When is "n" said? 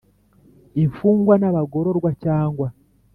1.41-1.43